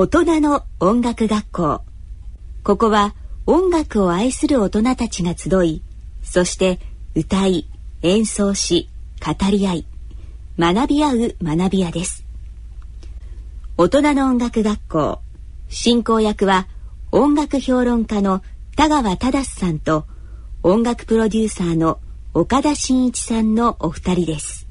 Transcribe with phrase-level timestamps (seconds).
[0.00, 1.82] 大人の音楽学校。
[2.62, 5.82] ここは音楽を愛する大人たちが集い
[6.22, 6.78] そして
[7.16, 7.66] 歌い
[8.02, 8.88] 演奏し
[9.20, 9.86] 語り合い
[10.56, 12.24] 学び合う学び屋です。
[13.76, 15.18] 大人の音楽学校。
[15.68, 16.68] 進行役は
[17.10, 18.40] 音楽評論家の
[18.76, 20.06] 田川忠さんと
[20.62, 21.98] 音楽プロデューサーの
[22.34, 24.68] 岡田真一さんのお二人です。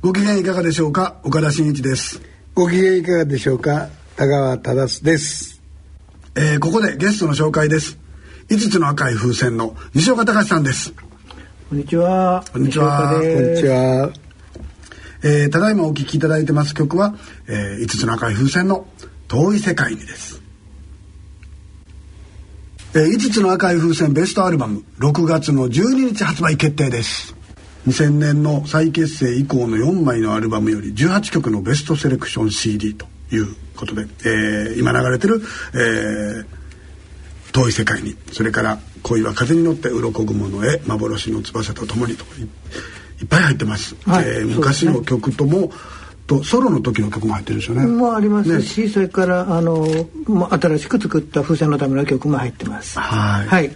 [0.00, 1.20] ご機嫌いかがでしょうか？
[1.24, 2.22] 岡田真一です。
[2.56, 3.90] ご機嫌いかがでしょうか？
[4.16, 5.60] 田川忠です、
[6.34, 7.98] えー、ここでゲストの紹介です。
[8.48, 10.94] 5つの赤い風船の西岡隆さんです。
[11.68, 12.42] こんにちは。
[12.50, 13.12] こんにちは。
[13.12, 14.10] こんにちは。
[15.22, 17.14] えー、ただいまお聴きいただいてます曲は、
[17.46, 18.86] えー、5つの赤い風船の
[19.28, 20.40] 遠い世界にです。
[22.94, 27.35] えー、5つの赤い風船ベストアルバム6月の12日発売決定です
[27.86, 35.40] 2000年の再結成以降の4枚のアルバムより18曲のベストセレクション CD ということで、えー、今流れてる、
[35.74, 36.46] えー、
[37.52, 42.24] 遠い世界にそれから恋は風に乗って鱗雲の絵幻の翼とともにと
[43.20, 45.70] いっぱい入ってます、はい、えー、昔の曲とも、
[46.26, 47.86] とソロの時の曲も入ってるんですよね。
[47.86, 49.86] もありますし、ね、それからあの
[50.50, 52.98] 新しく作った風船のための曲も入ってます。
[52.98, 53.46] はい。
[53.46, 53.70] はい。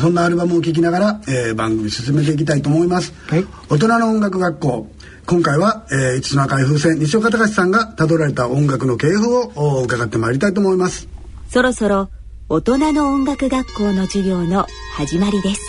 [0.00, 3.12] そんなアルバムを聴きながら、えー、番組進めていきたいと思います。
[3.28, 3.46] はい。
[3.68, 4.88] 大人の音楽学校。
[5.26, 11.08] 今回は、えー、五つの赤い風船西岡隆さんがたどられた音楽の系譜を伺ってまいりたいと思います。
[11.48, 12.08] そろそろ
[12.48, 15.60] 大人の音楽学校の授業の始まりです。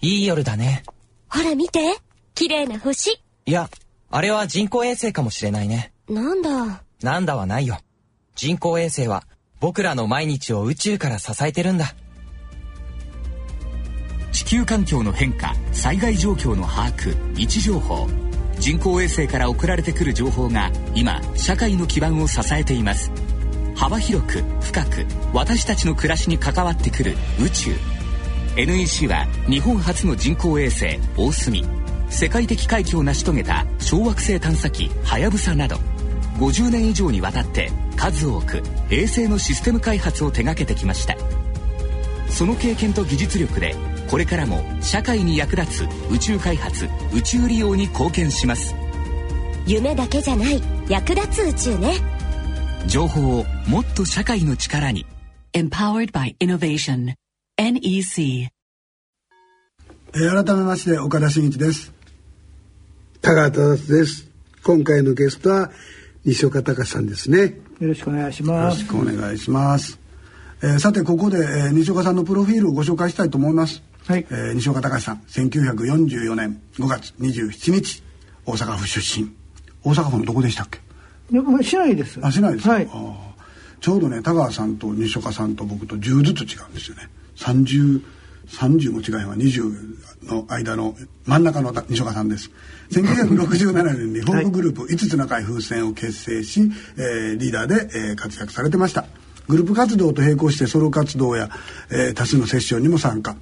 [0.00, 0.82] いい夜だね。
[1.30, 1.96] ほら見て。
[2.34, 3.22] 綺麗な星。
[3.46, 3.70] いや、
[4.14, 5.92] あれは人工衛星かもしれないね。
[6.08, 6.84] なんだ？
[7.02, 7.78] なんだはないよ。
[8.36, 9.24] 人工衛星は
[9.58, 11.96] 僕らの毎日を宇宙から支えてるんだ。
[14.30, 18.06] 地球環境の変化、災害状況の把握、位置情報。
[18.60, 23.10] 人工衛星から送られてくる情報が今、社会の基盤を支えています。
[23.74, 27.72] 幅広く、深く、私たちの暮らしに関わってくる宇宙。
[28.56, 31.64] NEC は日本初の人工衛星大隅
[32.14, 35.76] 世界的快挙を成し遂げた小惑星探査機はやぶさなど
[36.38, 41.16] 50年以上にわたって数多く衛星のシステム開発を手掛けてきました。
[42.28, 43.74] その経験と技術力で
[44.08, 48.76] これからも社会に役立つ宇宙開発宇宙利用に貢献します。
[49.66, 51.96] 夢だけじゃない役立つ宇宙ね。
[52.86, 55.04] 情報をもっと社会の力に。
[55.52, 57.14] Empowered by Innovation.
[57.56, 58.48] NEC、
[60.16, 61.93] えー、改めまして岡田真一です
[63.24, 64.28] 高田です。
[64.62, 65.70] 今回のゲストは
[66.26, 67.56] 西岡隆さんですね。
[67.80, 68.82] よろしくお願いします。
[68.82, 69.98] よろしくお願いします、
[70.62, 73.82] えー、さてここで、えー、西岡さんのプロフィールをご紹介したいと思います。
[74.06, 78.02] はい、えー、西岡隆さん1944年5月27日
[78.44, 79.34] 大阪府出身。
[79.82, 80.80] 大阪府のどこでしたっけ？
[81.62, 82.20] 市内です。
[82.22, 82.90] あ市内ですはい。
[83.80, 87.08] ちょうどね田川さんと西岡さんと僕と10ずつ違うんですよね。
[87.36, 88.02] 30、
[88.48, 90.96] 30も違いは20の間の
[91.26, 92.50] 真ん中の西岡さんです。
[92.90, 99.06] 1967年にフォークグループ5つの赤い風船を結成し、えー、リーダーで、えー、活躍されてました。
[99.48, 101.50] グループ活動と並行してソロ活動や、
[101.90, 103.36] えー、多数のセッションにも参加。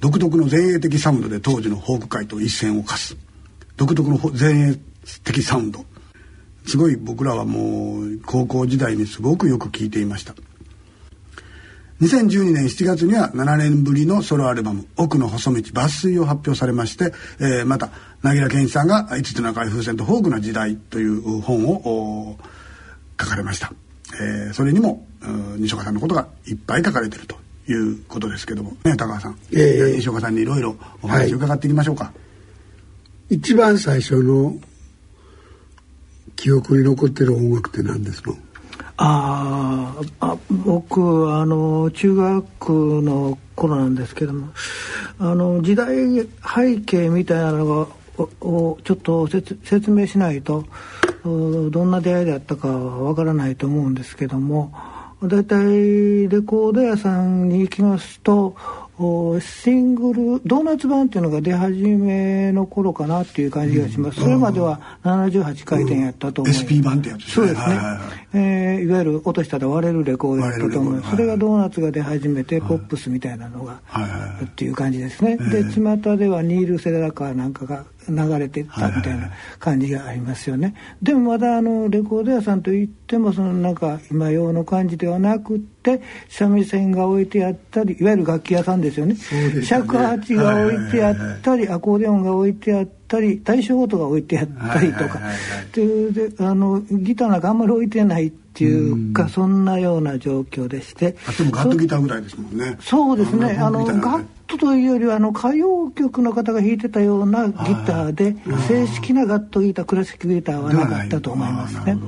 [0.00, 3.16] 独特の前衛的サウンドで当時のフォーク界と一線を課す。
[3.76, 4.78] 独特の前衛
[5.22, 5.84] 的サウンド。
[6.66, 10.34] すごい僕らはもう高校時代にすごくよく聞いていました。
[12.00, 17.90] 2012年7月には7年ぶりのソロアルバム「奥の細道抜粋」を発表されまして、えー、また
[18.22, 22.36] 凪良健一さんが「5つの赤い風船とフォークな時代」という本を
[23.20, 23.72] 書かれました、
[24.20, 25.06] えー、それにも
[25.56, 27.36] 西岡さんのことがいっぱい書かれてると
[27.68, 28.76] いうことですけども。
[28.84, 32.12] ね高橋さん、えー、西岡さんにいろいろお話を伺っていきましょうか、は
[33.30, 34.56] い、一番最初の
[36.36, 38.36] 記憶に残ってる音楽って何ですの？
[38.96, 44.48] ああ僕あの中学の頃なんですけども
[45.18, 47.88] あの時代背景みたいなのが
[48.40, 50.64] をちょっと説明しないと
[51.24, 54.72] どんな出会いであったかはわからないと思うんですけども
[55.22, 58.56] 大体レコード屋さんに行きますと
[58.96, 67.32] シングルドーナツ版っていうのが出始めの頃かなっていう感じがします、うん、それまでは78回転やったと思います、うん、SP 版ってやつですね。
[67.34, 67.98] そうですね、はいはいはい。
[68.34, 89.16] えー、いわゆる落としたら割れるレコードだったと思います、それがドーナツが出始めて、ポップスみたいなのが、はい、っていう感じですね、で巷ではニール・セラカーなんかが流れていったみたいな感じがありますよね、でもまだあのレコード屋さんといってもそのなんか今用の感じではなくって三味線が置いてあったりいわゆる楽器屋さんですよね。
[89.62, 95.20] 尺八が置いてあったりアコーディオンが置いてあったり対象音が置いてあったりとか。
[95.74, 101.16] であのギターなんかあんまり置いてないっていうか、そんなような状況でして。
[101.26, 102.76] あでもガットギターぐらいですもんね。
[102.80, 103.58] そうですね。
[103.60, 107.54] あのガットというよりはあの歌謡曲の方が弾いてたようなギ
[107.86, 108.36] ターで
[108.68, 111.98] 正式なガットギタークラシックギターはなかったと思いますね。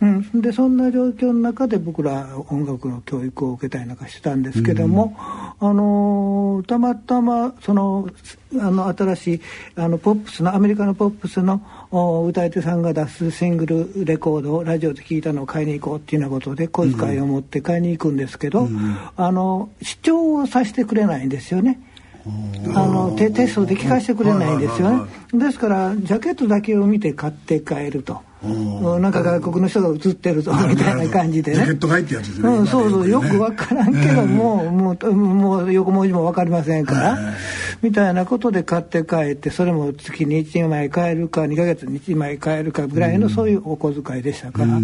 [0.00, 5.16] うん、でそんな状況の中で僕ら音楽の教育を受けたりなんかしてたんですけども、
[5.60, 8.08] うん、あのたまたまその
[8.60, 9.40] あの新しい
[9.76, 11.62] あのポップスのアメリカのポップスの
[12.26, 21.80] 歌い手さんが出すシングルレコードをラジオで聞いたのを買いに行こうっていうようなことで小遣いを持って買いに行くんですけど、うん、あの視聴をさせてくれないんですよね。
[22.74, 25.10] あのテテストで聞かせてくれないんですよね。
[25.32, 28.20] ですからジャケットだけを見て買って帰ると。
[28.42, 31.56] なんか外国の人が映ってるぞみたいな感じでね。
[31.56, 32.48] ジャケット買いってやつですね。
[32.48, 37.18] うん、そうそう、よくわからんけども、もう、もう横文字もわかりませんから、
[37.82, 44.78] みたいなことで買って帰って、それも月に1枚買えるか、2ヶ月に1枚買えるかぐらいのそういうお小遣いでしたから。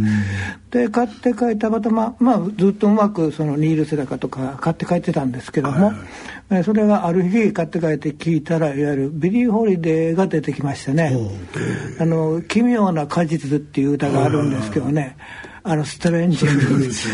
[0.70, 5.92] で、買って帰ったまたま、まあ、ずっとうまくそのニールセダカとか買って帰ってたんですけども、
[6.64, 11.16] それがある日買って帰って聞いたらいわゆるビリー・ホリデーが出てきましてね
[11.98, 15.16] 「あの奇妙な果実」っていう歌があるんですけどね
[15.64, 16.44] あの Strange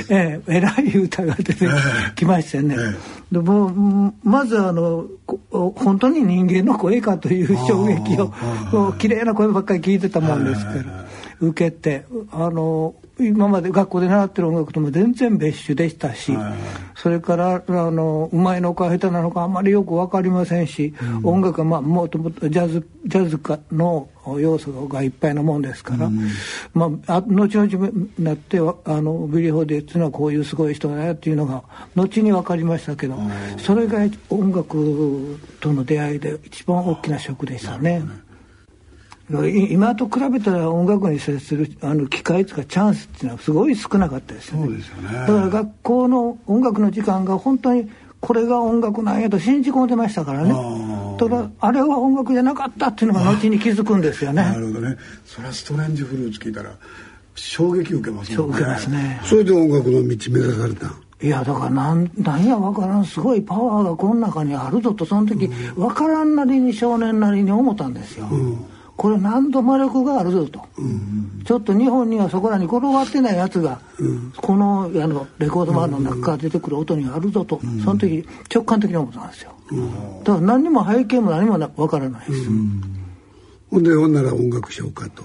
[0.08, 1.66] ええらい歌が出て
[2.14, 2.76] きましてね、
[3.30, 5.06] でもまずあの
[5.50, 11.06] 本当に人間の声かという衝撃を綺麗な声ばっかり聞いてたもんですから
[11.40, 16.54] 受けてあの今まで学校で習ってる音楽とも全然別種でしたし、はい、
[16.94, 26.28] それからあのうまいのか下手なのかあんまりよく分かりませんし、うん、音楽は、まあ、もともとジャズジャズかの要素がいっぱいなもんですから、うん、
[26.74, 28.62] まあ、あ後々になってあ
[29.00, 31.64] のビリー・ホリデーっていうのはこういうすごい人だよっていうのが
[31.96, 33.16] 後に分かりましたけど、
[33.58, 38.02] それが音楽との出会いで一番大きなショックでしたね。
[39.30, 44.66] 今と比べたら音楽に接するあの機会とかチャンスっていうのはすごい少なかったですよね。
[44.66, 47.90] そうですよねだから学校の音楽の時間が本当に
[48.20, 50.54] これが音楽なんやと信じ込んでましたからね。
[51.18, 54.42] ただあれは音楽じゃなかったっていうのが後に気づくんですよね。
[54.42, 54.96] なるほどね。
[55.26, 56.70] それはストレンジフルーツ聞いたら
[57.34, 58.56] 衝撃受けますもんね。
[58.56, 59.20] 受けますね。
[59.24, 60.86] それで音楽の道目指された
[61.20, 68.28] いやだからなんなんや分からんすごいパワーがこの中にあるぞとその時、分からんなりに少年なりに思ったんですよ。
[68.30, 68.64] うん
[68.98, 79.52] これ何度魔力があるぞと、うん、ちょっと日本にはそこらに転がってないやつが、うん、このあのレコードマンの中から出てくる音にあるぞと、うん、その時直感的に思ったんですよ、
[80.24, 82.48] だから何にも背景も何も分からないです、
[83.70, 85.22] ほんでほんなら音楽しようかと。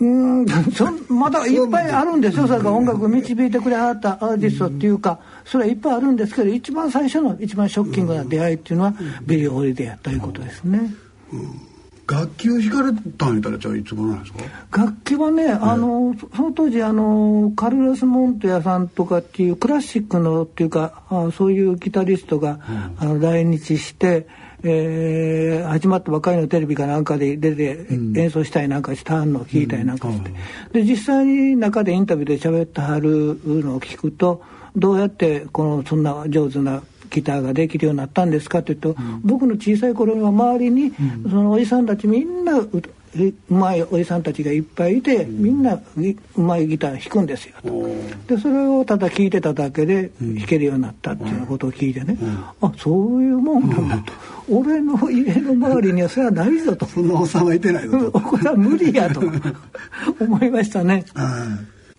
[0.00, 0.46] うん。
[0.74, 2.46] そまだいっぱいあるんですよ。
[2.46, 10.94] それから音楽導いてくれはったアーティストっていうかそれはいっぱいあるんですけど一番最初の一番ショッキングな出会いっていうのはビリー・ホリデーやということですね。
[11.32, 11.68] うん
[12.10, 14.38] 楽器を弾かれたんやったらじゃあいつ頃なんですか？
[14.78, 24.26] 楽器はね、あのその当時あのカルロス・モントヤさんとかっていうクラシックのっていうかあそういうギタリストが、うん、あの来日して、
[24.62, 34.42] えー、始まったばかりのテレビかなんかで出て演奏したりなんかしたのを聞いたりなんかして、うん、で実際に中でインタビューで喋ってはるのを聞くと
[34.74, 40.92] どうやってこのそんな上手なギターができるようになったんですかというと、うん、僕の小さい頃は周りに、
[41.28, 42.68] そのおじさんたちみんなう
[43.48, 45.80] まいおじさんたちがいっぱいいて、みんな
[46.36, 47.88] うまいギター弾くんですよと。
[48.34, 52.18] でそれをただ聴いてただけで弾けるようになったっていうことを聞いてね、
[52.60, 54.12] あそういうもんなんだと、
[54.50, 56.86] 俺の家の周りにはそれはないぞと。
[56.86, 58.20] そんなおっさんはいてないぞと。
[58.20, 61.04] これは無理やと思いましたね。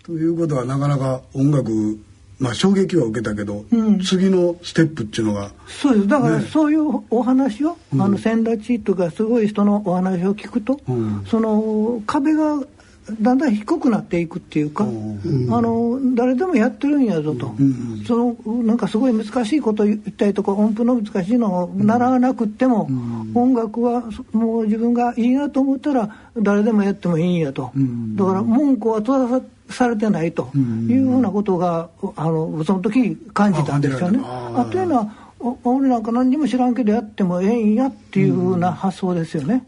[0.04, 2.00] ということはなかなか音楽
[2.40, 6.08] まあ衝撃は受けたけど、うん、次のステップっていうのがそうです。
[6.08, 12.62] だからそういうお話を、ね、あの先立ちとかすごい人のお話を聞くと、うん、その壁が
[13.22, 22.90] だんだん低くなっていくっていうか、うん、あの誰でもやってるんやぞと、うん、そのなんかすごい難しいこと言ったりとか音符の難しいのを習わなくっても、
[23.34, 27.72] 音楽はもう自分がいいなと思ったら誰でもやってもいいんやと、
[28.16, 30.50] だから文句は閉ざさされてないと。
[30.56, 30.58] い
[30.98, 34.20] うふうなことがあのその時感じたんですよね。
[34.24, 35.12] あというのは
[35.64, 39.64] 俺なんか何にも知らんけどやってもええんやっていうふうな発想ですよね。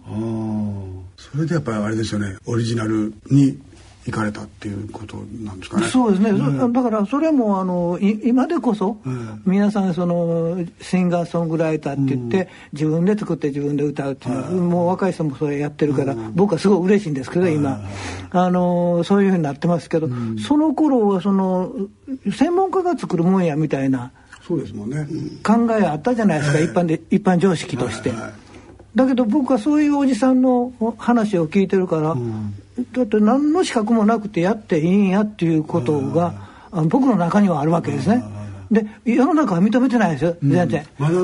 [1.32, 3.58] それでやっぱりあれですよねオリジナルに
[4.06, 5.88] 行かれたっていうことなんですかね。
[5.88, 9.44] そうですね、そだからそれもあのい今でこそ、ん。
[9.46, 17.80] 皆さんそのシンガーソングライターって言って、自分で作って自分で歌うっていうもう若い人もそれやってるから、僕はすごい嬉しいんですけど今、
[18.32, 20.10] あのそういうふうになってますけど、
[20.48, 21.72] その頃はその
[22.32, 24.12] 専門家が作るもんやみたいな
[24.48, 25.08] そうですもんね。
[25.44, 28.10] 考えあったじゃないですか、一般で一般常識として。
[28.10, 28.34] はいはい
[28.96, 32.16] だけど僕はそういうおじさんの話を聞いてるから、
[32.94, 36.34] だって何の資格もなくてやっていいんやっていうことが、
[36.88, 38.24] 僕の中にはあるわけですね。
[38.72, 40.86] で世の中は認めてないですよ全然。
[40.98, 41.16] まだ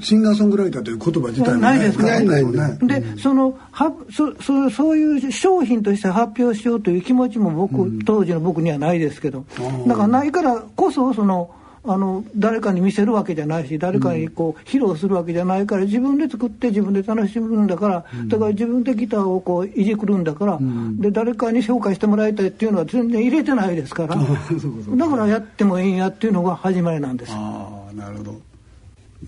[0.00, 2.20] シンガーソングライターという言葉自体も、ね、ないですから。
[2.20, 3.00] ないないね。
[3.00, 9.44] でそのはそそそういう商品として発表しようという気持ちも僕、当時の僕にはないですけど。
[9.86, 11.50] だからないからこそその
[11.86, 20.58] あの誰かに見せるわけじゃないし誰かにこう披露するわけじゃないから自分で作って自分で楽しむんだから、だから自分でギターをこういじくるんだから、
[20.98, 24.16] で誰かに紹介してもらいたいっていうのは全然入れてないですから
[24.96, 27.32] だからやってもいいんやっていうのが始まりなんです。
[27.34, 28.54] ああなるほど。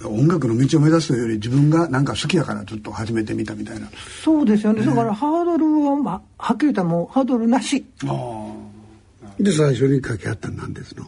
[0.05, 3.89] 音楽の道を目指すというより自分がなんか好きやからずっと始めてみたみたいな。
[4.23, 9.43] そうですよね、だからハードルは、まあ、はっきり言ったらもうハードルなしああ。
[9.43, 11.07] で最初に書き合ったのなんですの？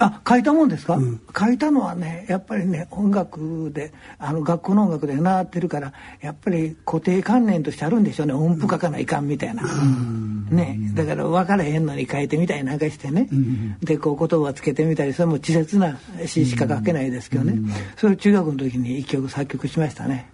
[0.00, 0.98] あ書いたもんですか、
[1.36, 8.32] 書いたのはねやっぱりね音楽であの学校の音楽で習ってるからやっぱり固定観念としてあるんでしょうね。
[8.32, 9.62] 音符書かないかんみたいな、
[10.50, 13.28] ね、だから分からへんのに書いてみたりなんかしてね、
[13.82, 17.54] でこう言葉つけてみたりそれも稚拙な詩しか書けないですけどね、
[17.96, 20.30] それを中学の時に一曲作曲しましたね。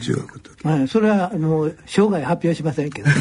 [0.00, 0.66] 中学の時。
[0.66, 3.10] はい、それはもう生涯発表しませんけど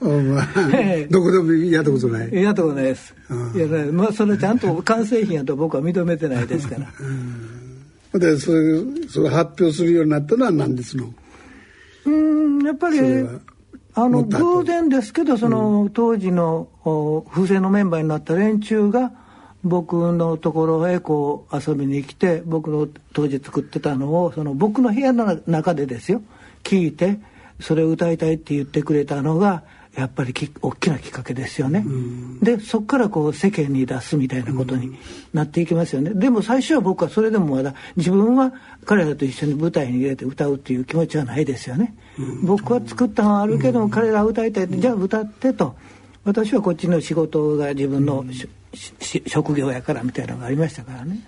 [0.00, 2.34] どこでもやったことない。
[2.34, 3.14] やったことないです、
[3.54, 6.76] いやねまあそれちゃんと完成品やと僕は認めてないですか
[8.12, 8.18] ら。
[8.18, 11.12] でそれそれ発表するようになったのは何ですの？
[12.06, 12.98] うんやっぱり
[13.94, 19.12] あの偶然ですけどその、当時のお風船のメンバーになった連中が
[19.62, 26.22] 僕のところへこう遊びに来て僕の当時作ってたのをその僕の部屋の中でですよ。
[26.62, 27.18] 聞いて
[27.60, 29.62] それを歌いたいって言ってくれたのが
[29.96, 31.84] やっぱりき大きなきっかけですよね。
[32.42, 34.96] でそこからこう世間に出すみたいなことに
[35.34, 36.10] なっていきますよね。
[36.14, 38.52] でも最初は僕はそれでもまだ自分は
[38.84, 41.94] 彼らと一緒に舞台に入れて歌うっていう気持ちはないですよね。
[42.42, 45.74] 僕は作ったのはあるけども彼らは歌いたいじゃあ歌ってと
[46.24, 48.24] 私はこっちの仕事が自分の
[49.26, 51.20] 職業やからみたいなのがありましたからね。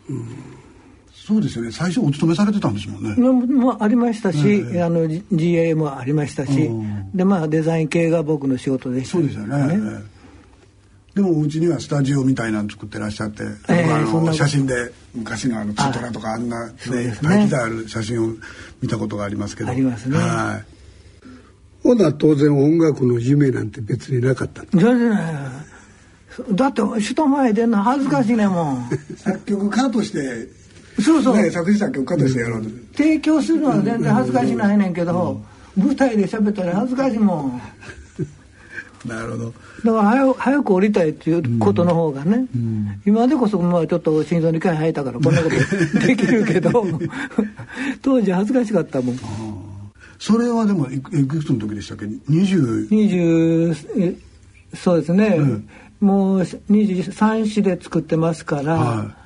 [1.25, 1.71] そうですよね。
[1.71, 3.15] 最初お勤めされてたんですもんね。
[3.15, 6.69] ももありましたし、あの G- GA もありましたし、
[7.15, 9.57] でまあデザイン系が僕の仕事でしたそうですよね。
[9.73, 10.13] ええ
[11.15, 18.35] でもお家にはスタジオみたいなの作ってらっしゃって、ええ僕あの写真で昔のあのツトラとかあんなねね大機材ある写真を
[18.81, 19.71] 見たことがありますけど。
[19.71, 20.73] ありますねはい。
[21.83, 25.25] ほな当然音楽の夢なんて別になかったの全然ない
[26.53, 30.49] だって人前出んの恥ずかしいねもん 作曲家として、
[31.01, 32.71] そうそう、ね、作詞作曲家としてやろうと。
[32.95, 35.41] 提供するのは全然恥ずかしないねんけど、
[35.77, 37.63] 舞台で喋ったら恥ずかしいもん。
[39.09, 39.55] なるほど。
[39.85, 42.47] だから早く早く降りたいっていうことの方がね、
[43.05, 46.87] 今でこそまあちょっと心臓に回入ったからこんなことできるけど
[48.03, 49.19] 当時恥ずかしかったもん。
[50.19, 54.15] それはでもいくつの時でしたっけ ?20 20え
[54.77, 55.39] そうですね、
[56.01, 59.22] もう23市で作ってますから、は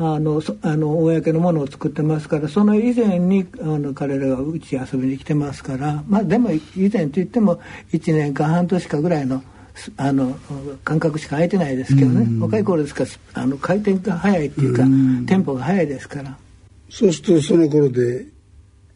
[0.00, 7.60] あのそあの公のものを作ってますからその以前にあの彼らがうち遊びに来てますからまあでも以前といっても
[7.92, 9.42] 1年間半年かぐらいの
[9.74, 10.38] すあの
[10.84, 14.82] 間隔しか空いてないですけどね、若い頃ですからあの回転が早いっていうか、
[15.26, 16.36] テンポが早いですから。
[16.90, 18.26] そうするとその頃で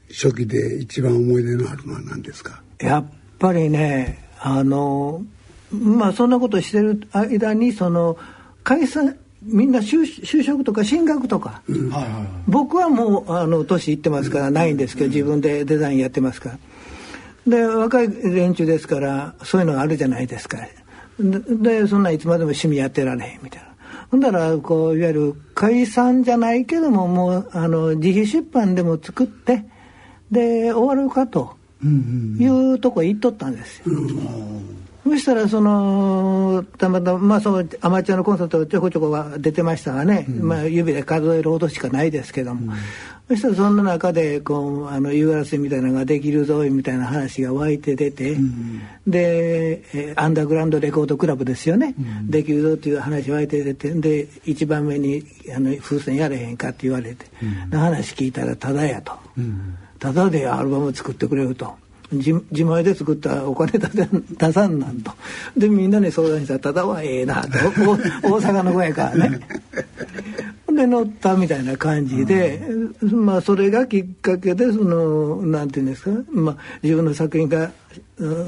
[0.09, 2.62] 初期で一番思い出のあるのは何ですか？
[2.80, 3.06] やっ
[3.38, 5.23] ぱりねあの
[5.71, 8.16] まあそんなことしてる間にその
[8.64, 12.29] 解散みんな就就職とか進学とか、はいはいはい。
[12.47, 16.59] 僕はもうあの年いってますからないんですけど自分でデザインやってますから。
[17.47, 20.59] で若い連中ですからそういうのがあるじゃないですか。
[21.19, 21.41] で
[21.83, 23.69] でそんないつまでも趣味やってられへんみたいな。
[24.11, 29.65] ほんだらこういわゆる解散じゃないけどももうあの自費出版でも作って
[30.31, 31.57] で終わるかと
[32.39, 33.85] いうとこ行っとったんですよ、
[35.04, 42.73] そしたらそのたまたま、まあ、そうアマチュアのコンサートちょこちょこは出てましたがね、まあ、指で数えるほどしかないですけども、
[43.28, 48.37] そしたらそんな中でこうあの URC みたいなのができるぞみたいな話が湧いて出て、
[49.06, 51.94] で、えーアンダーグラウンドレコードクラブですよね、
[52.25, 57.26] できるぞっていう話湧いて出てで一番目にあの風船やれへんかって言われて、
[57.71, 59.12] で話聞いたらただやと。
[59.99, 61.76] ただでアルバム作ってくれると
[62.12, 65.12] 自自前で作ったお金出せ 出さんなんと
[65.57, 69.40] でみんなに相談したら「ただはええな」と大阪の子やからね。
[70.75, 72.61] で乗ったみたいな感じで、
[73.02, 77.71] まあそれがきっかけでそのなんていうんですか、まあ、自分の作品が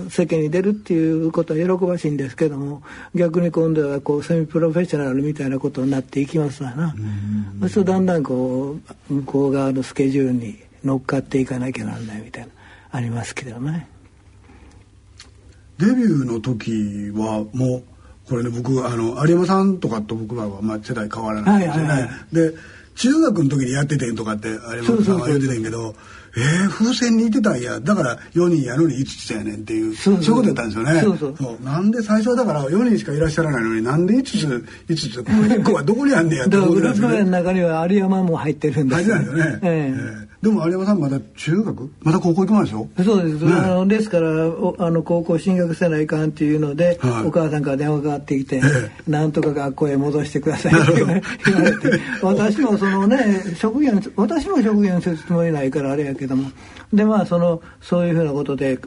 [0.08, 2.82] 世間に出るっていうことは喜ばしいんですけども
[3.14, 6.94] 逆に今度はこうセミプロフェッショナルみたいなことになっていきますわな。
[7.60, 8.78] そうするとだんだんこ
[9.10, 12.48] う向こう側のスケジュールに乗っかっていかなきゃならないみたいな
[12.94, 13.88] ありますけどね。
[15.78, 17.82] デビューの時はもう
[18.28, 21.88] これね僕あの有山さんとかと僕らはまあ世代変わらないんですよね。
[21.88, 22.54] はいはいはい、で
[22.94, 25.96] 中学の時にやっててんとかって有山さんは言ってたんけど
[26.36, 27.80] えー、風船にいてたんや。
[27.80, 31.00] だから4人やのに5つやねんっていうそういうことやったんですよね。
[31.00, 31.64] そうそう。
[31.64, 41.90] なんで最初はだから4人しかいらっしゃらないのになんで5つ5つこの1個はどこにあんねやって思ってたんですよ、ね、の中には有山も入ってるんです入ってるんですよね、えー、えーでも有山さんまだ中学？
[42.02, 42.86] まだ高校行くまでしょ？
[43.02, 51.98] そうです、ね、あのですからあの高校進学せないかんっていうので、はい、お母さんから電話がかかってきて、ええ、なんとか学校へ戻してくださいって言われて。
[52.20, 56.50] 私もそのね職業私も職業にするつもりないからあれやけども。
[56.92, 58.78] でまあそのそういうふうなことで、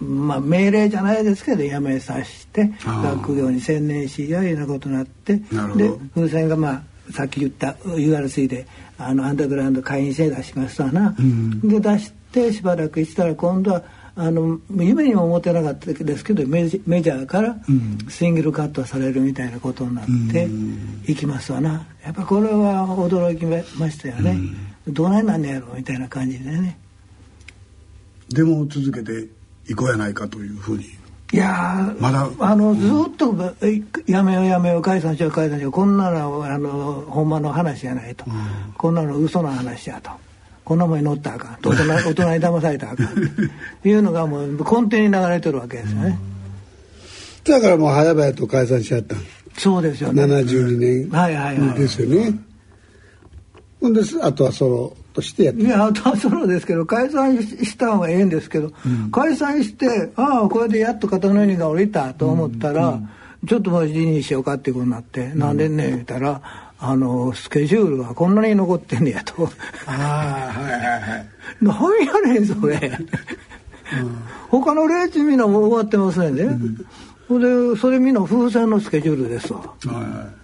[0.00, 5.42] まあ、命令じゃないですけど辞めさせて学業に専念しやいうようなことになってで
[6.14, 6.82] 風船がまあ
[7.12, 8.66] さっき言った URC で
[8.98, 13.82] あのアンダーグラウンド会員制出しましたな、うん、で出してしばらくしたら今度は
[14.14, 17.56] あの夢にも思ってなかったですけどメジメジャーから
[18.10, 20.48] シングルカットされるみたいなことになって
[21.10, 21.86] いきますわな。
[22.04, 23.46] やっぱこれは驚き
[23.78, 24.38] ましたよね、
[24.86, 26.78] うん、どないなんねやろみたいな感じでね
[28.34, 29.28] でも続けて
[29.68, 30.84] いこうやないかというふうに。
[31.32, 32.28] いやまだ。
[32.40, 33.34] あのずっと、
[34.06, 40.10] やめようやめよう解散しよう解散しようこんなのあのほんまの話じゃないと、うん、こんなの嘘の話やと。
[40.64, 41.56] こんなもんに乗ったらあかん。
[41.56, 43.06] と大人大人に騙されたらあかん。
[43.82, 46.18] というのがもう根底に流れてるわけですよね、
[47.46, 49.16] うん、だからもう早々と解散しちゃった
[49.58, 50.24] そうですよね。
[50.24, 51.74] 72年。
[51.74, 52.38] ですよね、
[53.80, 63.08] ほんであとはそのとしてやっていやそうですけど解散した方がええんですけど、うん、解散してああこれでやっと肩の荷が下りたと思ったら、うん、
[63.46, 66.40] ちょっともう辞任しようかっていうことになって、うん、なんでね言ったら
[66.78, 69.48] あのスケジュールがこんなに残ってんねやと。
[69.86, 71.26] ああはいはいはい
[71.60, 76.30] 何やねんそれ、うん、他のレーチみんなもう終わってますね。
[76.30, 76.34] ん。
[76.34, 76.42] で、
[77.28, 79.60] うん、でそれみんな風船のスケジュールですわ。
[79.60, 80.41] はいはい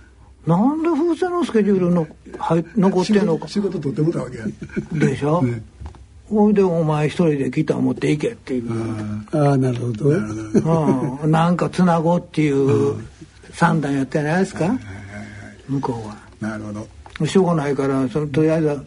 [0.48, 2.06] なんで風船のスケジュールの
[2.38, 3.46] はい残ってんのか。
[3.46, 4.46] 仕事取ってもたわけや。
[4.92, 5.62] でしょ、ね、
[6.30, 8.72] ほいでお前一人でギター持っていけっていう。
[9.32, 10.08] ああなるほど。
[10.08, 12.96] うん、なんかつなごうっていう
[13.52, 14.78] 算段やってないですか、
[15.68, 16.16] 向こうは。
[16.40, 17.26] なるほど。
[17.26, 18.80] しょうがないからそのとりあえず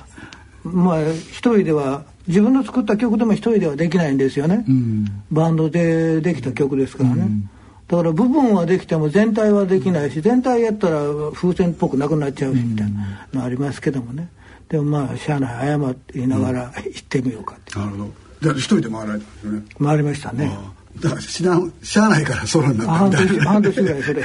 [0.64, 7.50] まあ一人では自分の作った曲でも一人ではできないんですよね、うん、バンドでできた曲ですからね、うん
[7.92, 11.02] だから部分はできても全体はできないし全体やったら
[11.34, 14.30] 風船っぽくなくなっちゃうしみたいなのありますけどもね。
[14.70, 18.14] でもまあしゃあない謝って言いながら行ってみようかって、なるほど。
[18.42, 19.64] じゃあ一人で回られたんですよね。
[19.78, 20.58] 回りましたね。
[21.02, 24.24] だからしなしゃあないからソロになった半年半年ぐらいそれ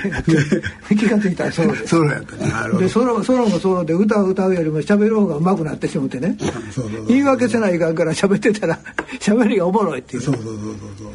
[0.96, 2.48] 気が付いたらソロでソロやったね。
[2.48, 2.84] なるほど。
[2.84, 6.38] でソロソロもソロで歌う歌うよりも喋る方が上手くなってしもてね。
[7.08, 8.78] 言い訳せないかんから喋ってたら
[9.18, 10.22] 喋りがおもろいっていう。
[10.22, 10.62] そうそうそうそう
[10.98, 11.12] そう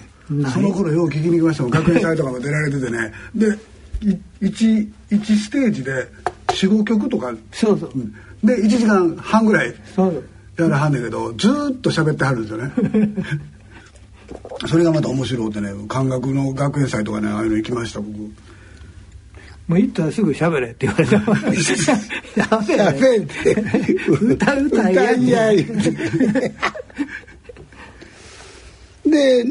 [0.52, 1.72] その頃よう聞きに行きましたもん。
[1.72, 3.12] 学園祭とかも出られててね。
[3.36, 3.58] で
[4.42, 6.08] 1, 1ステージで
[6.48, 7.34] 45曲とか。
[7.52, 7.92] そうそう、
[8.44, 9.76] で1時間半ぐらい
[10.58, 12.72] やらはんねんけどずっと喋ってはるんですよね。
[14.68, 18.18] それがまた面白くてね感覚の学園祭とかねああいうの行きました僕。
[19.68, 21.18] もう行ったらすぐ喋れって言われた。
[22.42, 23.54] 喋れって。
[24.22, 25.60] 歌歌いやい。
[25.60, 25.72] や
[29.06, 29.46] で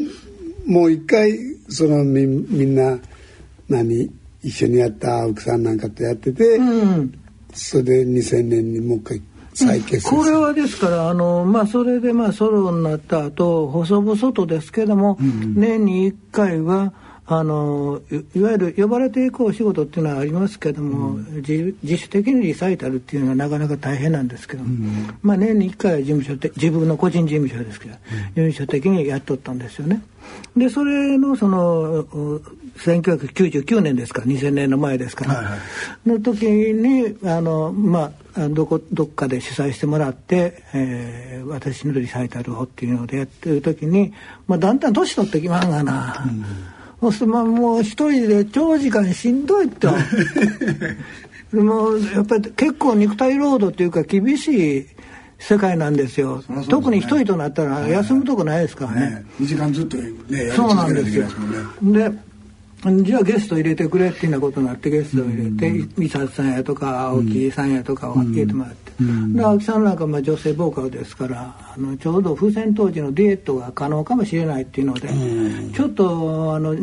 [0.71, 2.97] もう一回そのみみんな
[3.67, 4.09] 何
[4.41, 7.13] 一緒にやった奥さんなんかとやってて、うん、
[7.53, 9.21] それで2000年にもう一回
[9.53, 16.93] 再結成、うん、これはですからあの、まあ、それでまあソロになった後細々とですけども、うん、年に1回は
[17.33, 18.01] あの
[18.35, 30.03] いわゆる呼ばれていくお仕事っていうのはありますけども、うん、自自主的にリサイタルっていうのはなかなか大変なんですけども、うん、まあ、年に1回は事務所で自分の個人事務所ですけど、うん、事務所的にやっとったんですよね。
[30.57, 32.03] でそれのその
[32.77, 44.13] 1999年ですか2000年の前ですから、はいはい、の時にあの、まあ、どこどっかで主催してもらって、えー、私のリサイタルをっていうのでやってる時に、
[44.47, 46.25] まあ、だんだん年取ってきまんがな。
[46.27, 49.89] うんそうするとまあもう一人で長時間しんどいと
[51.51, 54.87] もうやっぱり結構肉体労働っていうか厳しい
[55.39, 61.27] 世界なんですよ、ね、特に一人となったら休むとこないですからね、ね、2時間ずっとねそうなんですよ。
[61.81, 62.11] で
[63.03, 76.75] じゃあゲスト入れてくれっていうようなことになってゲストを入れて美里、さんやとか青木さんやとかを入れてもらって、うん、で青木さんなんかまあ女性ボーカルですからあのちょうど風船当時のデュエットが可能かもしれないっていうので、うん、ちょっとあの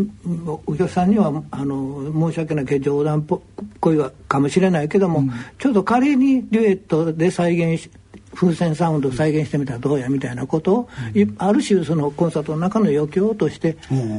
[0.66, 3.24] お客さんにはあの申し訳ないけど冗談っ
[3.80, 7.90] ぽいかもしれないけども、うん、ちょっと仮にデュエットで再現し
[8.35, 13.77] 風船サウンドを再現してみたらどうやみたいなことを、うん、ある種そのコンサートの中の余興として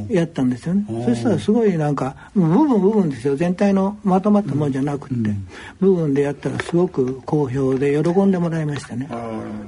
[0.08, 3.36] やったんですよね、うん、そしたらすごいなんか部分部分ですよ。
[3.36, 5.48] 全体のまとまったもんじゃなくって、うん、
[5.80, 9.08] 部分でやったらすごく好評で喜んでもらいましたね。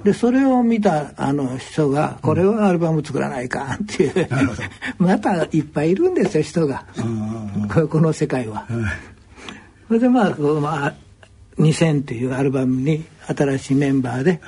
[0.05, 4.29] でそれを見たあの人がこれはアルバム作らないかっていう、
[4.99, 6.85] またいっぱいいるんですよ人が。
[7.91, 8.67] この世界は。
[9.89, 10.95] それでまあ、まあ
[11.59, 14.41] 2000っていうアルバムに新しいメンバーで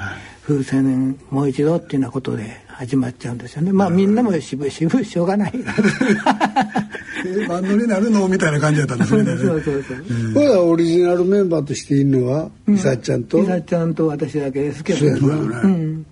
[0.47, 3.73] 風船もう一度っていうようなことで始まっちゃうんですよね。
[3.73, 5.53] まあみんなも渋い渋いしょうがない。
[7.49, 9.25] バンドになるのみたいな感じだったんですね。
[9.39, 13.41] そうそうそう、これはオリジナルメンバーとしているのは美咲ちゃんと？
[13.41, 14.99] 美咲ちゃんと私だけですけど。
[14.99, 16.07] そうやね、うん。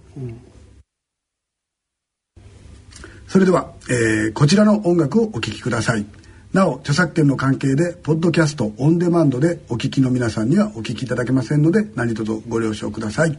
[3.33, 6.05] それでは、えー、こちらの音楽をお聴きください
[6.53, 13.39] なお著作権の関係でポッドキャストオンデマンドでお聞きの皆さんにはお聞きいただけませんので何卒ご了承ください、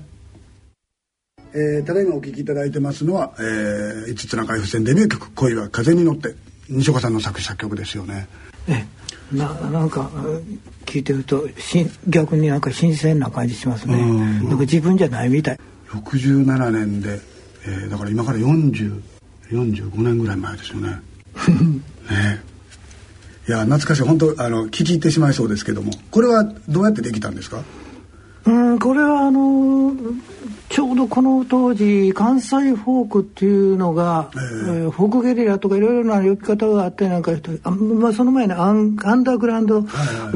[1.54, 6.36] えー、ただいまお聞きいただいてますのは、えー、五つ中井付箋デビュー曲「恋は風に乗って」
[6.68, 8.28] 西岡さんの作詞作曲ですよね。
[8.68, 8.86] え
[9.32, 10.10] ななんか
[10.86, 13.96] 聞いてるとし逆になんか新鮮な感じしますね。
[13.98, 15.60] なんか自分じゃないみたい。
[15.90, 17.20] 67年で、
[17.66, 21.00] えー、だから今から4045年ぐらい前ですよね。
[22.10, 22.53] ね
[23.48, 24.04] いや懐かしい。
[24.04, 25.92] 本当あの聞き入ってしまいそうですけども。
[26.12, 27.64] これはどうやってできたんですか？
[28.46, 29.94] うんこれはあの
[30.74, 37.32] ちょうどこの当時関西フォークっていうのが、えー、えー、フォークゲリラとかいろいろな呼び方があってなんか
[37.62, 39.86] あ、まあ、その前にアンアンダーグラウンドっ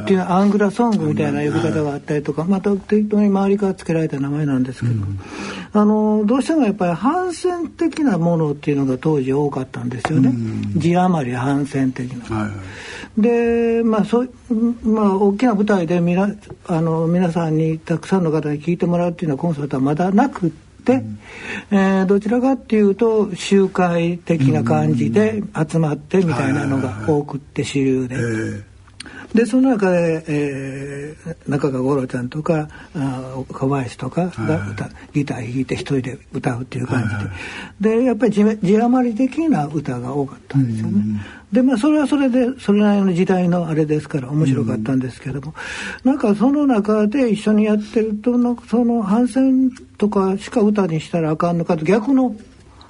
[0.05, 5.19] ていうアングラソングみたいな呼び方があったりとか、また適当に周りから付けられた名前なんですけど、うん、
[5.73, 12.35] あのどうしてもやっぱり反戦的なものっていうのが当時多かったんですよね、うん、字余り反戦的な。
[12.35, 12.57] はいはい。
[13.17, 14.29] でまあそう
[14.83, 16.29] まあ大きな舞台でみな
[16.67, 20.49] あの皆さんにたくさんの方に聞いてもらうっていうようなコンサートはまだなくっ
[20.83, 21.19] て、うん、
[21.71, 28.15] えー、どちらかっていうと集会的な感じで集まってみたいなのが多くって主流で。
[28.15, 28.63] えー
[29.33, 41.21] でその中で、えー、中川五郎ちゃんとかあ小林とかが歌、はい、ギター弾いて一人で歌うっていう感じで、はいはい、でやっぱり字字余り的な歌が多かったんですよね。
[41.51, 45.53] でまあそれはそれでそれなりの時代のあれですから面白かったんですけども、
[46.03, 52.35] うん、なんかその中で一緒にやってるとのその反戦とかしか歌にしたらあかんのかと逆の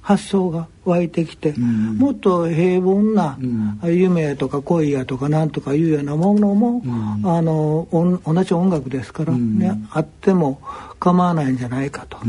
[0.02, 3.38] 発想が湧いてきて、うん、もっと平凡な
[3.84, 10.62] 夢とか恋やとかなんとかいうようなものも、うん、あの同じ音楽ですからね、うん、あっても
[11.00, 12.28] 構わないんじゃないかと、う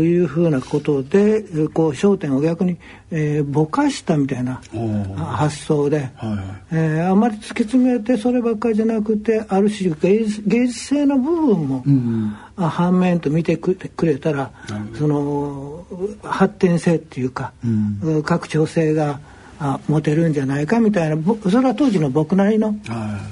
[0.00, 1.42] ん、いうふうなことで
[1.74, 2.78] こう焦点を逆に、
[3.10, 4.60] えー、ぼかしたみたいな
[5.16, 6.10] 発想で、はい
[6.72, 11.84] えー、あまり突き詰めてそればっかりじゃなくてある種芸術性の部分も、
[12.56, 14.50] 反面と見てくれたら
[14.98, 15.86] その
[16.22, 19.20] 発展性っていうか、うん、拡張性が
[19.58, 21.16] あ持てるんじゃないかみたいな
[21.50, 22.74] それは当時の僕なりの、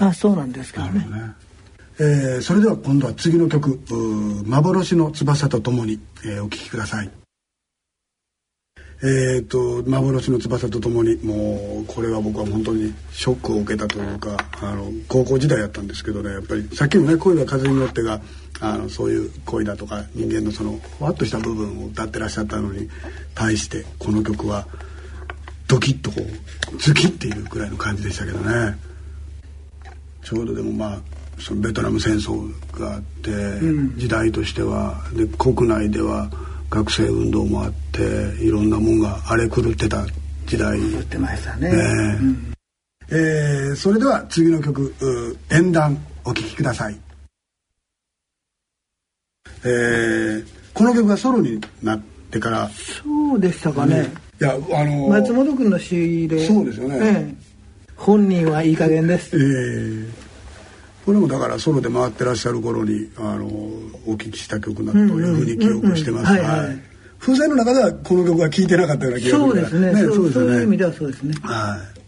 [0.01, 1.07] あそうなんですけどね。
[1.99, 3.81] えー、それでは今度は次の曲
[4.47, 7.11] 「幻の翼とともに」えー、お聴きください。
[9.03, 18.21] えーと、幻の翼とともにもうこれは僕は本当にショックを受けたというかあの高校時代やったんですけどねやっぱりさっきのね「恋は風に乗ってが」
[18.61, 22.89] あのそういう恋だとか人間のそのふわっとした部分を歌ってらっしゃったのに
[23.35, 24.67] 対してこの曲は
[25.69, 26.23] ドキッとこ
[26.73, 28.79] うズキッっていうくらいの感じでしたけどね
[30.23, 36.31] ちょうどでもまあそのベトナム戦争があって、うん、時代としてはで国内では
[36.71, 38.03] 学生運動もあって
[38.43, 40.05] いろんなもんが荒れ狂ってた
[40.47, 40.79] 時代。
[40.79, 42.55] ってましたね、ねうん、
[43.11, 44.95] えー、それでは次の曲
[45.51, 46.97] 「演談」お聴きください、
[49.65, 52.71] えー、この曲がソロになってから。
[52.71, 54.13] そうでしたかね、ね。
[54.41, 57.35] いやあのー、松本君の詩でそうですよね、ええ、
[57.97, 59.37] 本人はいい加減です。
[59.37, 59.43] ええ。
[59.43, 60.09] ー、
[61.05, 66.33] これもだからソロで回ってらっしゃる頃にあのお聞きした曲だというふうに記憶してます。
[67.19, 69.93] 風船の中ではこの曲は聴いてなかったような気がそうですね。
[69.93, 70.33] ねそうですね。
[70.33, 71.35] そういう意味ではそうですね。
[71.43, 72.01] はい。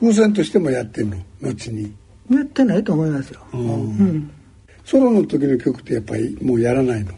[0.00, 1.16] 風船としてもやってんの？
[1.42, 1.92] 後に。
[2.30, 3.40] やってないと思いますよ。
[3.52, 4.30] うん。
[4.84, 7.12] ソロの時の曲ってやっぱりもうやらないの？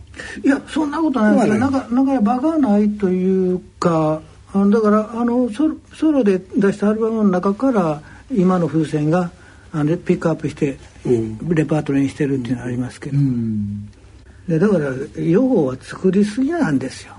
[0.44, 4.20] いやそんなことないですよなんかなんか場がないというか
[4.55, 9.31] だからあのソロソロで出したアルバムの中から今の風船が
[9.73, 10.79] あのピックアップして
[11.49, 13.89] レパートリーにしてるっていうのはありますけど、うん。
[14.49, 14.91] でだから
[15.23, 17.15] 用語は作りすぎなんですよ。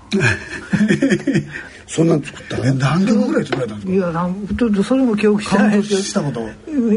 [1.86, 3.92] そんなん作ったえ何曲ぐらい作られたんですか？
[3.92, 6.46] いやなんちょっとそれも記憶してないですしたこと。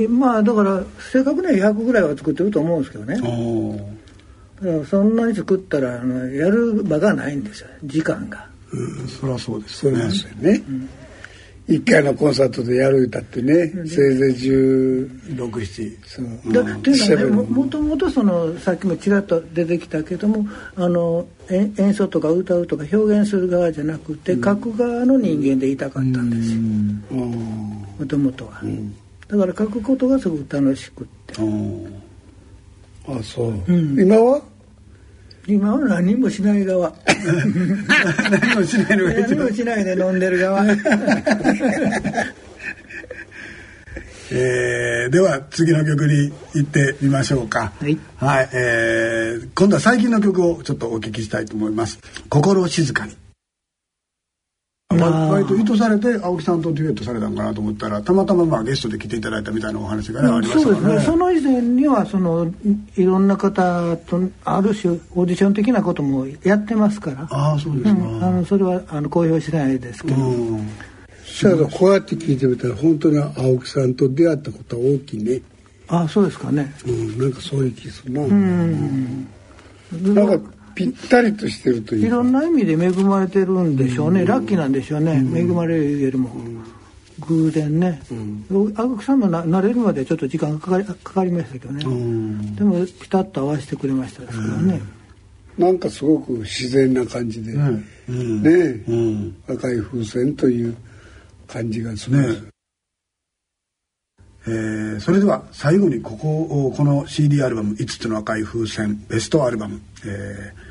[0.10, 3.16] まあだから正確には100ぐらいは作ってると思うんですけどね。
[3.16, 3.22] だ
[4.72, 8.48] からそんなに作ったらあのやる場がないんですよ時間が。
[8.72, 9.98] うんそりゃそうですね。
[10.00, 10.90] そうですよね、うん
[11.68, 14.34] 一回のコンサートでやる歌ってね、うん、せいぜい
[15.36, 16.54] 1617そう。
[16.54, 26.62] だっていうのはねもともとそのさっきもちらっと出てきたけどもあの演奏とか歌うとか表現する側じゃなくて、うん、書く側の人間でいたかったんですよ。
[26.62, 28.96] もともとは、うん、
[29.28, 31.34] だから書くことがすごく楽しくって。
[33.08, 34.55] あそう、今は？
[35.48, 36.92] 今は何もしない側。
[37.06, 40.66] 何もしないのが何もしないで飲んでる側。
[44.32, 47.74] えー、では次の曲に行ってみましょうか。
[47.80, 53.16] はい、はいえー、今度は最近の曲をちょっとお聞きしたいと思います「心静かに」
[55.04, 60.64] 割と意図されて青木さんとデュエットされたのかなと思ったらたまたままあゲストで来ていただいたみたいなお話が、ねありましたね。
[60.64, 62.52] そうですねその以前にはその
[62.96, 70.18] いろんな方とある種オーディション的なこともやってますからあそうですか、うん、あのそれはあの公表しないですけど。
[71.44, 75.42] だけどこうやって聞いてみたら本当に青木さんと出会ったことは大きいね。
[75.88, 76.74] あそうですかね。
[76.86, 78.22] うん、なんかそういう気するな。
[78.22, 79.28] うん。
[79.92, 86.30] なんかぴったりとしてるといういろんな意味で恵まれてるんでしょうね、うん、ラッキーなんでしょうね、うん、恵まれるよりも、
[87.22, 88.02] 偶然ね、
[88.76, 91.84] 青木さんもな慣れるまでちょっと時間がかかりかかりましたけどね、
[92.56, 94.82] でもピタッと合わせてくれましたですからね、
[95.58, 98.84] なんかすごく自然な感じで、ね、
[99.48, 100.76] 赤い風船という
[101.48, 102.10] 感じがす。
[102.10, 102.56] る、ね。
[104.48, 110.65] えー、それでは最後にこここの CD アルバム「5つの赤い風船」ベストアルバム、えー、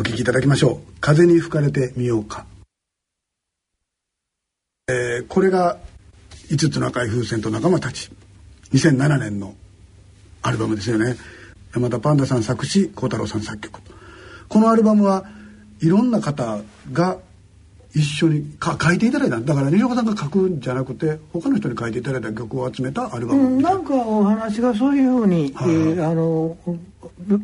[0.00, 2.46] お聴きいただきましょう「風に吹かれてみようか」
[4.88, 5.76] えー、これが
[6.48, 8.10] 「5つの赤い風船と仲間たち」
[8.72, 9.54] 2007年の
[10.40, 11.16] アルバムですよね。
[11.74, 13.78] 山田パンダさん作詞幸太郎さん作曲。
[14.48, 15.26] このアルバムは
[15.82, 17.18] いろんな方が
[17.94, 19.38] 一緒にか書いていただいた。
[19.38, 26.56] だから西岡さんが書くんじゃなくて他の人に書いていただいた曲を集めたアルバム、うん、なんかお話がそういうふうに、はい、えー、あの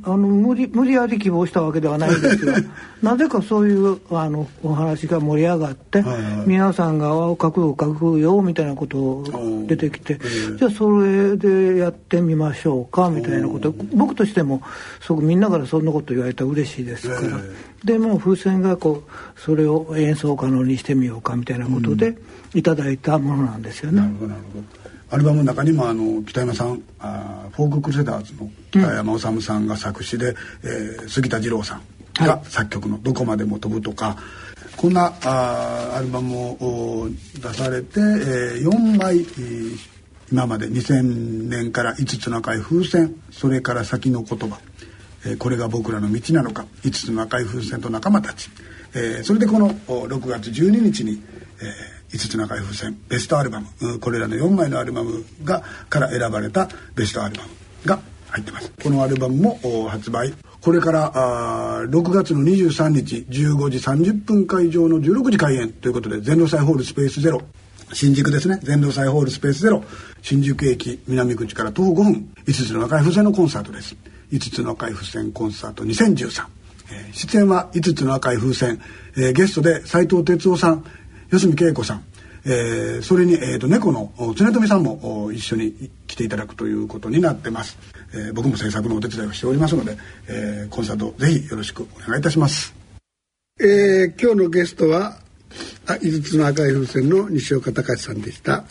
[0.03, 2.59] あの無理無理やり希望したわけではないんですが
[3.03, 7.09] なぜかそういうあのお話が盛り上がって、はいはい、皆さんが
[7.41, 9.25] 「書くよ書くよ」みたいなこと
[9.67, 10.19] 出てきて、
[10.59, 13.75] じゃあそれでやってみましょうかみたいなこと。
[13.95, 14.63] 僕としても
[15.01, 17.39] すごくみんなからそんなこと言われたら嬉しいですから。
[17.85, 22.19] でもう風船がこうそれを演奏可能にしてみようかみたいなことで
[22.55, 24.01] いただいたものなんですよね。
[24.01, 34.17] なるほどなるほどアルバムの中にもあの北山さんあフォーククルセダーズの北山治さんが作詞で、うん、えー、杉田二郎さんが作曲の「どこまでも飛ぶ」とか、
[34.77, 39.79] こんなあアルバムを出されて、えー、4枚、えー、
[40.33, 44.59] 今まで2000年から5つの赤い風船それから先の言葉、
[45.25, 48.51] えー、これが僕らの道なのか5つの赤い風船と仲間たち、
[48.95, 51.23] えー、それでこの6月12日に、
[51.61, 53.99] えー5つの赤い風船ベストアルバム。
[54.01, 57.51] これらの4枚のアルバムがから選ばれたベストアルバム
[57.85, 58.73] が入ってます。
[58.83, 60.35] このアルバムも発売。
[60.61, 65.71] これからあ6月の23日15時30分会場の16時開演。
[65.71, 67.43] ということで全労祭ホールスペースゼロ。
[67.93, 68.59] 新宿ですね。
[68.63, 69.85] 全労祭ホールスペースゼロ。
[70.23, 72.35] 新宿駅南口から徒歩5分。
[72.47, 73.97] 5つの赤い風船のコンサートです。
[74.33, 76.47] 5つの赤い風船コンサート2013、
[76.93, 78.81] えー、出演は5つの赤い風船、
[79.17, 80.85] えー、ゲストで斉藤哲夫さん。
[81.31, 82.05] 四隅恵子さん、
[82.45, 87.79] えー、それに、えーと、猫の常富さんも一緒に来ていただくということになってます、
[88.13, 89.97] えー、僕も制作のお手伝いをしておりますので、
[90.29, 92.75] えー、コンサートぜひよろしくお願いいたします、
[93.61, 95.19] えー、今日のゲストは
[95.87, 98.65] あ5つの赤い風船の西岡隆さんでした。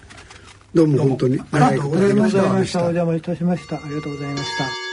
[0.74, 2.82] どうも本当にありがとうございました。
[2.82, 3.78] お邪魔いたしました。
[3.78, 4.85] ありがとうございました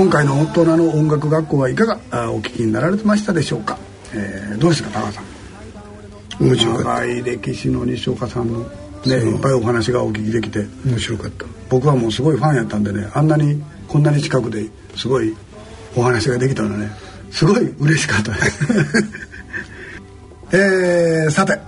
[0.00, 3.78] 今回の大人の音楽学校はいかがお聞きになられてましたでしょうか、
[4.14, 5.20] えー、どうですか高さ
[6.40, 6.46] ん？
[6.46, 10.66] 面白か長い歴史の西岡さんのねいっぱいお話がお聞きできて。
[10.86, 11.44] 面白かった。
[11.68, 15.36] 僕はもうすごいファンやったんでねあんなにこんなに近くですごい
[15.94, 16.90] お話ができたのね。
[17.30, 18.58] すごい嬉しかったです。
[20.56, 21.60] えー、さて、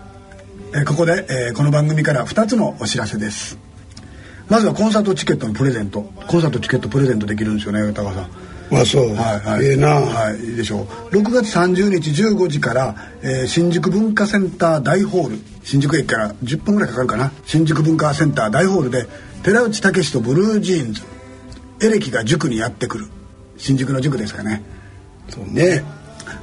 [0.73, 3.59] えー、ここで、えー、この番組から2つのお知らせです
[4.53, 6.03] まずはコンサートチケットのプレゼント。
[6.29, 8.31] コンサートチケットプレゼントできるんですよね高さん。
[8.79, 9.89] あそう、はいはい、ええー、な。
[9.95, 10.85] はいいいでしょう。
[11.17, 15.39] 6月30日15時から、えー、新宿文化センター大ホール。
[15.65, 17.33] 新宿駅から10分ぐらいかかるかな。
[17.47, 19.07] 新宿文化センター大ホールで
[19.43, 21.01] 寺内武とブルージーンズ。
[21.81, 23.07] エレキが塾にやってくる。
[23.57, 24.63] 新宿の塾ですかね。
[25.31, 25.83] そうね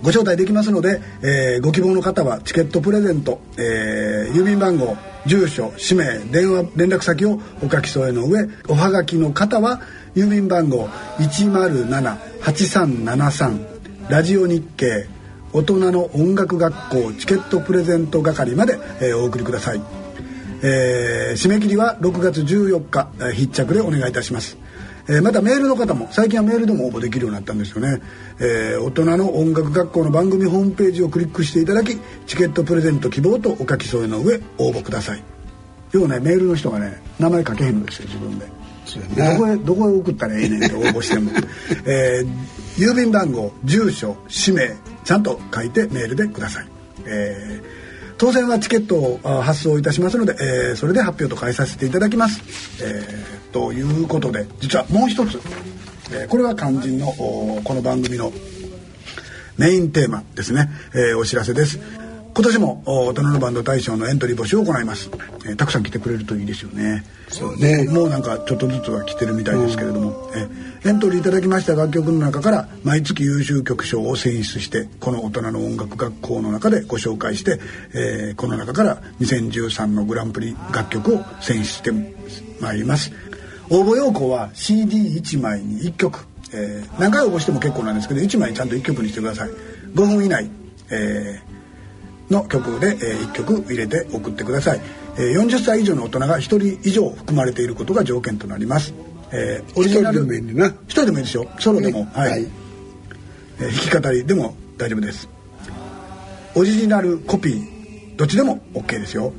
[0.01, 9.81] ご招待できますので、えー、ご希望の方はチケットプレゼント、えー、郵便番号住所氏名電話連絡先をお書き添えの上おはがきの方は
[10.15, 15.07] 郵便番号107-8373ラジオ日経
[15.51, 19.81] 大人の音楽学校チケットプレゼント係まで、えー、お送りください、
[20.63, 24.58] えー、締め切りは6月14日、えー、必着でお願いいたします。
[25.09, 27.99] えー、またメールの方も最近はメールでも応募できるようになったんですよね、
[28.39, 35.23] えー、大人の音楽学校の番組ホームページをクリックしていただきチケットプレゼント希望とお書き添えの上応募ください。
[35.91, 38.45] 要はねメールの人がね名前書けへんのですよ自分で。
[39.15, 41.31] どこへどこへ送ったらええねんって応募しても、
[41.85, 46.67] えー、郵便番号住所氏名ちゃんと書いてメールでください、
[47.05, 52.41] えー当選はチケットを発送いたしますので、えー、それで発表と変えさせていただきます。
[52.83, 55.39] えー、ということで実はもう一つ、
[56.11, 58.31] えー、これは肝心のこの番組の
[59.57, 61.79] メインテーマですね、えー、お知らせです。
[62.33, 65.09] 今年も大人のバンド大賞のエントリー募集を行います、
[65.45, 67.03] えー、たくさん来てくれるといいですよね。
[67.27, 67.85] そうね。
[67.89, 70.47] もうなんかちょっとずつは来てるみたいですけれども、うん、え
[70.85, 77.59] エントリーいただきました楽曲の中から毎月優秀曲賞を選出してこの大人の音楽学校の中でご紹介して、
[77.93, 81.91] えー、この中から2013のグランプリ楽曲を選出して
[82.61, 83.11] まいります
[83.69, 89.49] 応募要項は CD1 枚に1曲、えー、何回応募しても結構なんですけど1枚ちゃんと1曲にしてください。
[89.49, 90.49] 5分以内、
[90.89, 91.49] えー
[92.29, 94.81] の曲で、えー、1曲入れて送ってください、
[95.17, 98.93] えー、40歳以上の大人が1人以上含まれていることが条件となります、
[99.31, 100.21] えー、オリジナル。
[100.21, 101.47] 1人でもいい1人でもいいですよ。
[101.59, 102.47] ソロでも、はい、はい、
[103.59, 105.27] えー、弾き語りでも大丈夫です。
[106.55, 109.33] オリジナルコピーどっちでも OK ですよ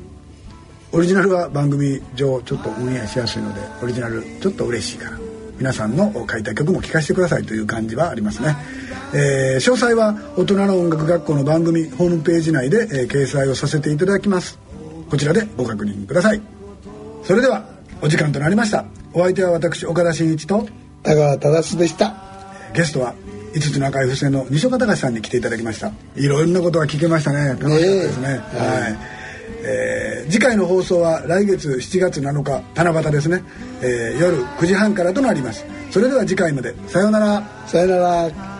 [0.93, 5.17] オリジナルは番組上ちょっと運営しやすいのでオリジナルちょっと嬉しいから
[5.57, 8.55] 皆さんの書いた曲も聴かせてくださいという感じはありますね、
[9.13, 14.59] えー、詳細は大人の音楽学校の番組ホームページ内で、えー、掲載をさせていただきます。
[15.09, 16.41] こちらでご確認ください。
[17.23, 17.65] それでは
[18.01, 18.85] お時間となりました。
[19.13, 20.67] お相手は私岡田真一と
[21.03, 22.15] 田川忠でした。
[22.73, 23.13] ゲストは
[23.53, 25.91] 五つの赤い付箋の西岡隆さんに来ていただきました。
[26.15, 27.49] いろんなことが聞けましたね。
[27.49, 29.20] 楽しかったですね、ね、はい
[29.63, 33.43] えー、次回の放送は来月7月7日七夕ですね、
[33.81, 35.65] えー、夜9時半からとなります。
[35.91, 36.73] それでは次回まで。
[36.87, 37.43] さようなら。
[37.67, 38.50] さようなら。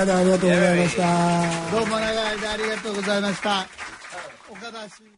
[0.00, 1.76] ありがとうございました。
[1.76, 3.66] どうも長い間ありがとうございました。
[4.50, 5.17] 岡田